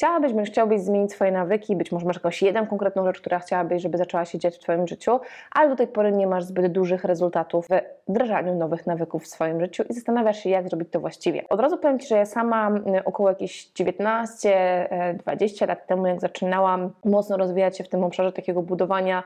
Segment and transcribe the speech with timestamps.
[0.00, 3.82] Chciałabyś, bądź chciałbyś zmienić swoje nawyki, być może masz jakąś jedną konkretną rzecz, która chciałabyś,
[3.82, 5.20] żeby zaczęła się dziać w Twoim życiu,
[5.52, 9.60] ale do tej pory nie masz zbyt dużych rezultatów w wdrażaniu nowych nawyków w swoim
[9.60, 11.48] życiu i zastanawiasz się, jak zrobić to właściwie.
[11.48, 16.90] Od razu powiem Ci, że ja sama mm, około jakieś 19-20 lat temu, jak zaczynałam
[17.04, 19.22] mocno rozwijać się w tym obszarze takiego budowania,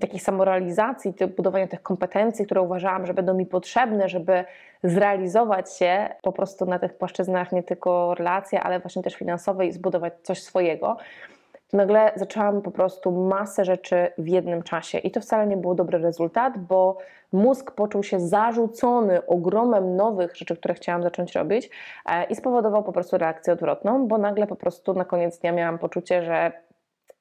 [0.00, 4.44] takiej samorealizacji, budowania tych kompetencji, które uważałam, że będą mi potrzebne, żeby
[4.84, 9.72] zrealizować się po prostu na tych płaszczyznach nie tylko relacje, ale właśnie też finansowe i
[9.72, 10.96] zbudować coś swojego,
[11.68, 14.98] to nagle zaczęłam po prostu masę rzeczy w jednym czasie.
[14.98, 16.98] I to wcale nie był dobry rezultat, bo
[17.32, 21.70] mózg poczuł się zarzucony ogromem nowych rzeczy, które chciałam zacząć robić
[22.06, 25.78] e, i spowodował po prostu reakcję odwrotną, bo nagle po prostu na koniec dnia miałam
[25.78, 26.52] poczucie, że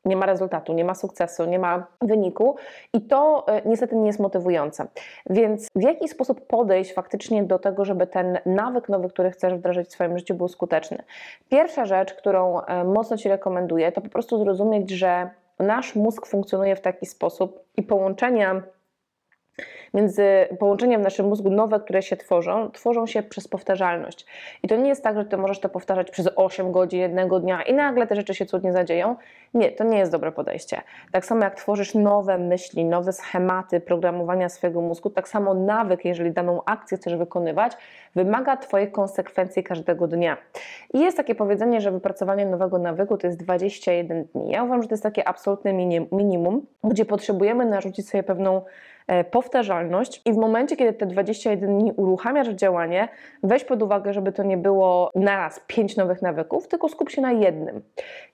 [0.06, 2.56] nie ma rezultatu, nie ma sukcesu, nie ma wyniku
[2.94, 4.88] i to e, niestety nie jest motywujące.
[5.30, 9.88] Więc w jaki sposób podejść faktycznie do tego, żeby ten nawyk nowy, który chcesz wdrażać
[9.88, 11.03] w swoim życiu, był skuteczny?
[11.50, 16.76] Pierwsza rzecz, którą e, mocno Ci rekomenduję, to po prostu zrozumieć, że nasz mózg funkcjonuje
[16.76, 18.61] w taki sposób i połączenia
[19.94, 24.25] między połączenia w naszym mózgu nowe, które się tworzą, tworzą się przez powtarzalność.
[24.64, 27.64] I to nie jest tak, że ty możesz to powtarzać przez 8 godzin jednego dnia
[27.64, 29.16] i nagle te rzeczy się cudnie zadzieją.
[29.53, 30.81] Nie, to nie jest dobre podejście.
[31.11, 36.31] Tak samo jak tworzysz nowe myśli, nowe schematy programowania swojego mózgu, tak samo nawyk, jeżeli
[36.31, 37.72] daną akcję chcesz wykonywać,
[38.16, 40.38] wymaga Twojej konsekwencji każdego dnia.
[40.94, 44.52] I jest takie powiedzenie, że wypracowanie nowego nawyku to jest 21 dni.
[44.52, 45.73] Ja uważam, że to jest takie absolutne
[46.11, 48.61] minimum, gdzie potrzebujemy narzucić sobie pewną
[49.31, 53.08] powtarzalność i w momencie, kiedy te 21 dni uruchamiasz działanie,
[53.44, 57.31] weź pod uwagę, żeby to nie było naraz 5 nowych nawyków, tylko skup się na
[57.31, 57.81] jednym.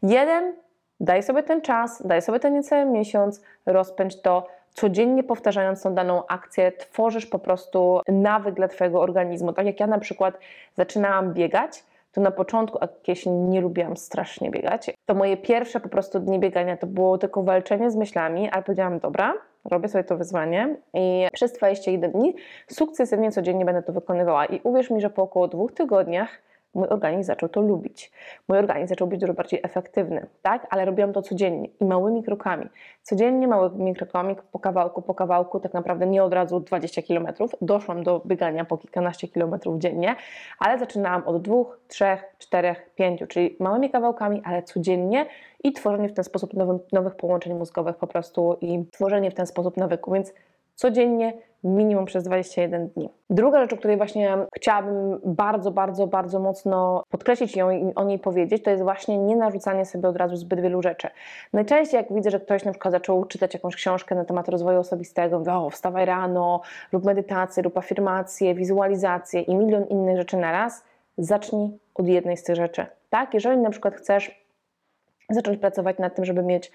[0.03, 0.53] Jeden,
[0.99, 6.27] daj sobie ten czas, daj sobie ten niecały miesiąc, rozpędź to, codziennie powtarzając tą daną
[6.27, 9.53] akcję, tworzysz po prostu nawyk dla Twojego organizmu.
[9.53, 10.39] Tak jak ja na przykład
[10.77, 15.89] zaczynałam biegać, to na początku, a kiedyś nie lubiłam strasznie biegać, to moje pierwsze po
[15.89, 19.33] prostu dni biegania to było tylko walczenie z myślami, ale powiedziałam, dobra,
[19.65, 22.35] robię sobie to wyzwanie i przez 21 dni
[22.67, 24.45] sukcesywnie codziennie będę to wykonywała.
[24.45, 26.29] I uwierz mi, że po około dwóch tygodniach
[26.73, 28.11] mój organizm zaczął to lubić.
[28.47, 30.67] Mój organizm zaczął być dużo bardziej efektywny, tak?
[30.69, 32.65] Ale robiłam to codziennie i małymi krokami.
[33.03, 37.27] Codziennie małymi krokami, po kawałku, po kawałku, tak naprawdę nie od razu 20 km.
[37.61, 40.15] Doszłam do biegania po kilkanaście kilometrów dziennie,
[40.59, 45.25] ale zaczynałam od dwóch, trzech, czterech, pięciu, czyli małymi kawałkami, ale codziennie
[45.63, 49.47] i tworzenie w ten sposób nowym, nowych połączeń mózgowych po prostu i tworzenie w ten
[49.47, 50.33] sposób nawyku, więc
[50.81, 51.33] codziennie
[51.63, 53.09] minimum przez 21 dni.
[53.29, 58.19] Druga rzecz, o której właśnie chciałabym bardzo, bardzo, bardzo mocno podkreślić ją i o niej
[58.19, 61.07] powiedzieć, to jest właśnie nie narzucanie sobie od razu zbyt wielu rzeczy.
[61.53, 65.39] Najczęściej jak widzę, że ktoś na przykład zaczął czytać jakąś książkę na temat rozwoju osobistego,
[65.39, 70.83] mówię, o wstawaj rano, rób medytację, rób afirmacje, wizualizacje i milion innych rzeczy na raz,
[71.17, 72.85] zacznij od jednej z tych rzeczy.
[73.09, 73.33] Tak?
[73.33, 74.45] Jeżeli na przykład chcesz
[75.29, 76.71] zacząć pracować nad tym, żeby mieć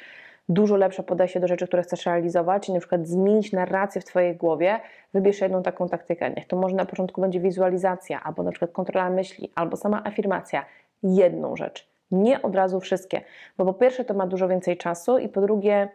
[0.49, 4.37] dużo lepsze podejście do rzeczy, które chcesz realizować i na przykład zmienić narrację w Twojej
[4.37, 4.81] głowie,
[5.15, 6.31] wybierz jedną taką taktykę.
[6.31, 10.65] Niech to może na początku będzie wizualizacja, albo na przykład kontrola myśli, albo sama afirmacja.
[11.03, 11.89] Jedną rzecz.
[12.11, 13.21] Nie od razu wszystkie,
[13.59, 15.89] bo po pierwsze to ma dużo więcej czasu i po drugie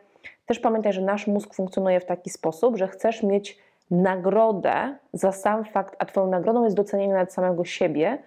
[0.45, 3.57] też pamiętaj, że nasz mózg funkcjonuje w taki sposób, że chcesz mieć
[3.91, 8.17] nagrodę za sam fakt, a Twoją nagrodą jest docenienie nad samego siebie,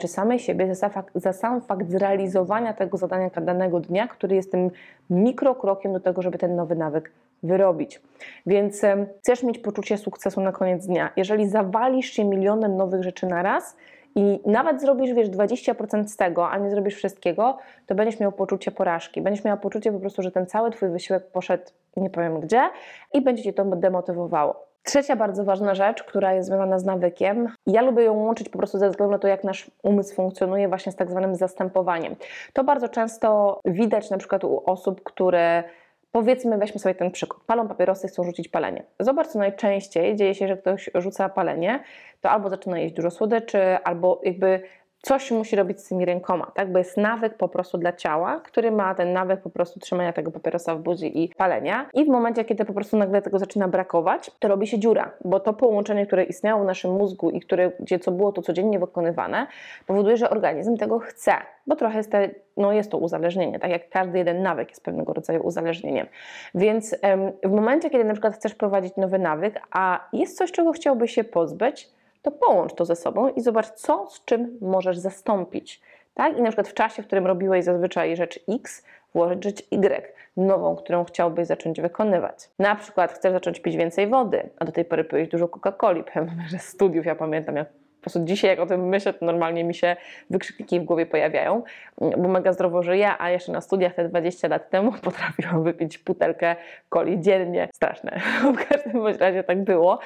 [0.00, 0.74] czy samej siebie
[1.14, 4.70] za, sam fakt zrealizowania tego zadania danego dnia, który jest tym
[5.10, 8.00] mikrokrokiem do tego, żeby ten nowy nawyk wyrobić.
[8.46, 8.82] Więc
[9.18, 11.10] chcesz mieć poczucie sukcesu na koniec dnia.
[11.16, 13.76] Jeżeli zawalisz się milionem nowych rzeczy na raz,
[14.18, 18.70] i nawet zrobisz, wiesz, 20% z tego, a nie zrobisz wszystkiego, to będziesz miał poczucie
[18.70, 19.22] porażki.
[19.22, 21.64] Będziesz miała poczucie po prostu, że ten cały Twój wysiłek poszedł
[21.96, 22.70] nie powiem gdzie
[23.14, 24.65] i będzie Cię to demotywowało.
[24.86, 28.78] Trzecia bardzo ważna rzecz, która jest związana z nawykiem, ja lubię ją łączyć po prostu
[28.78, 32.16] ze względu na to, jak nasz umysł funkcjonuje właśnie z tak zwanym zastępowaniem.
[32.52, 35.64] To bardzo często widać na przykład u osób, które
[36.12, 38.82] powiedzmy, weźmy sobie ten przykład, palą papierosy, chcą rzucić palenie.
[39.00, 41.82] Zobacz, co najczęściej dzieje się, że ktoś rzuca palenie,
[42.20, 44.62] to albo zaczyna jeść dużo słodyczy, albo jakby
[45.06, 46.72] coś musi robić z tymi rękoma, tak?
[46.72, 50.30] Bo jest nawyk po prostu dla ciała, który ma ten nawyk po prostu trzymania tego
[50.30, 51.86] papierosa w buzi i palenia.
[51.94, 55.40] I w momencie, kiedy po prostu nagle tego zaczyna brakować, to robi się dziura, bo
[55.40, 59.46] to połączenie, które istniało w naszym mózgu i które, gdzie co było to codziennie wykonywane,
[59.86, 61.32] powoduje, że organizm tego chce,
[61.66, 65.12] bo trochę jest, te, no jest to uzależnienie, tak jak każdy jeden nawyk jest pewnego
[65.12, 66.06] rodzaju uzależnieniem.
[66.54, 66.96] Więc
[67.44, 71.24] w momencie, kiedy na przykład chcesz prowadzić nowy nawyk, a jest coś, czego chciałbyś się
[71.24, 71.95] pozbyć,
[72.26, 75.80] to połącz to ze sobą i zobacz, co z czym możesz zastąpić.
[76.14, 76.38] Tak?
[76.38, 78.84] I na przykład w czasie, w którym robiłeś zazwyczaj rzecz X,
[79.14, 82.50] włożyć rzecz Y, nową, którą chciałbyś zacząć wykonywać.
[82.58, 86.42] Na przykład chcesz zacząć pić więcej wody, a do tej pory piłeś dużo Coca-Coli, pomimo
[86.48, 87.68] że z studiów ja pamiętam, jak
[88.06, 89.96] prostu dzisiaj jak o tym myślę, to normalnie mi się
[90.30, 91.62] wykrzykniki w głowie pojawiają,
[91.98, 96.56] bo mega zdrowo żyję, a jeszcze na studiach te 20 lat temu potrafiłam wypić butelkę
[96.90, 97.68] coli dziennie.
[97.74, 98.20] Straszne.
[98.54, 99.98] W każdym bądź razie tak było.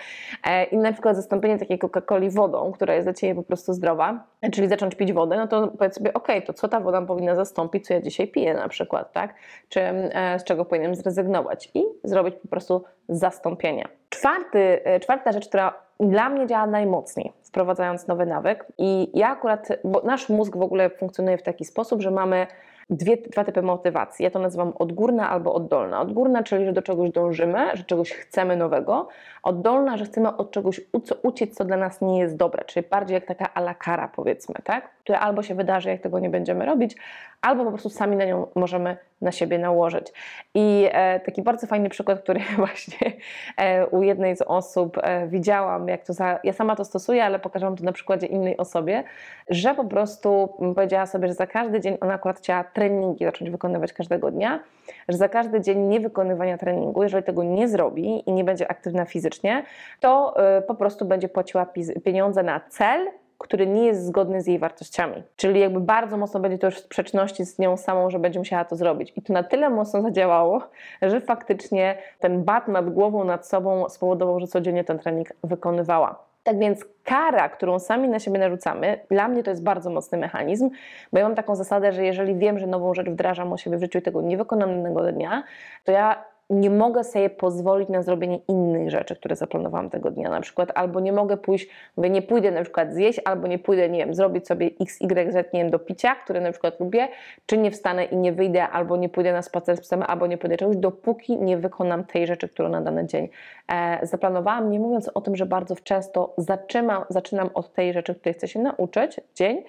[0.44, 4.24] E, I na przykład zastąpienie takiej Coca-Coli wodą, która jest dla Ciebie po prostu zdrowa,
[4.52, 7.86] czyli zacząć pić wodę, no to powiedz sobie, ok, to co ta woda powinna zastąpić,
[7.86, 9.34] co ja dzisiaj piję na przykład, tak?
[9.68, 13.84] Czy e, z czego powinienem zrezygnować i zrobić po prostu zastąpienie.
[14.08, 18.66] Czwarty, e, czwarta rzecz, która dla mnie działa najmocniej, wprowadzając nowy nawyk.
[18.78, 22.46] I ja akurat, bo nasz mózg w ogóle funkcjonuje w taki sposób, że mamy
[22.90, 24.24] dwie, dwa typy motywacji.
[24.24, 26.00] Ja to nazywam odgórna albo oddolna.
[26.00, 29.08] Odgórna, czyli że do czegoś dążymy, że czegoś chcemy nowego.
[29.42, 30.80] Oddolna, że chcemy od czegoś
[31.22, 34.90] uciec, co dla nas nie jest dobre, czyli bardziej jak taka ala kara, powiedzmy, tak?
[35.04, 36.96] Która albo się wydarzy, jak tego nie będziemy robić,
[37.42, 40.12] albo po prostu sami na nią możemy na siebie nałożyć.
[40.54, 43.12] I e, taki bardzo fajny przykład, który właśnie
[43.56, 47.38] e, u jednej z osób e, widziałam, jak to za, ja sama to stosuję, ale
[47.38, 49.04] pokażę Wam to na przykładzie innej osobie,
[49.48, 53.92] że po prostu powiedziała sobie, że za każdy dzień ona akurat chciała treningi zacząć wykonywać
[53.92, 54.60] każdego dnia,
[55.08, 59.62] że za każdy dzień niewykonywania treningu, jeżeli tego nie zrobi i nie będzie aktywna fizycznie,
[60.00, 60.34] to
[60.66, 61.66] po prostu będzie płaciła
[62.04, 65.22] pieniądze na cel, który nie jest zgodny z jej wartościami.
[65.36, 68.64] Czyli jakby bardzo mocno będzie to już w sprzeczności z nią samą, że będzie musiała
[68.64, 69.12] to zrobić.
[69.16, 70.62] I to na tyle mocno zadziałało,
[71.02, 76.24] że faktycznie ten bat nad głową, nad sobą spowodował, że codziennie ten trening wykonywała.
[76.42, 80.70] Tak więc kara, którą sami na siebie narzucamy, dla mnie to jest bardzo mocny mechanizm,
[81.12, 83.80] bo ja mam taką zasadę, że jeżeli wiem, że nową rzecz wdrażam o siebie w
[83.80, 85.42] życiu i tego nie wykonam dnia,
[85.84, 90.30] to ja nie mogę sobie pozwolić na zrobienie innych rzeczy, które zaplanowałam tego dnia.
[90.30, 93.88] Na przykład albo nie mogę pójść, mówię, nie pójdę na przykład zjeść, albo nie pójdę,
[93.88, 97.08] nie wiem, zrobić sobie x, y, z, nie wiem, do picia, które na przykład lubię,
[97.46, 100.38] czy nie wstanę i nie wyjdę, albo nie pójdę na spacer z psem, albo nie
[100.38, 103.28] pójdę czegoś, dopóki nie wykonam tej rzeczy, którą na dany dzień
[103.68, 104.70] e, zaplanowałam.
[104.70, 108.60] Nie mówiąc o tym, że bardzo często zaczynam, zaczynam od tej rzeczy, której chcę się
[108.60, 109.62] nauczyć dzień,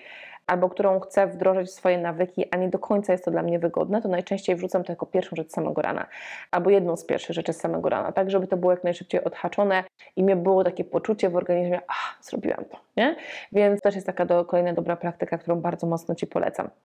[0.48, 3.60] albo którą chcę wdrożyć w swoje nawyki, a nie do końca jest to dla mnie
[3.60, 6.08] wygodne, to najczęściej wrzucam to jako pierwszą rzecz samego rana,
[6.52, 9.84] albo jedną z pierwszych rzeczy samego rana, tak żeby to było jak najszybciej odhaczone
[10.16, 13.16] i mnie było takie poczucie w organizmie, a zrobiłam to, nie?
[13.52, 16.70] Więc też jest taka do, kolejna dobra praktyka, którą bardzo mocno Ci polecam.